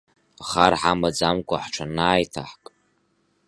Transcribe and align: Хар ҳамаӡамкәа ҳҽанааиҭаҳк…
Хар 0.47 0.73
ҳамаӡамкәа 0.81 1.57
ҳҽанааиҭаҳк… 1.63 2.63